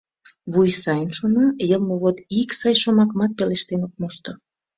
[0.53, 4.31] Вуй сайын шона, йылме вот ик сай шомакымат пелештен ок мошто.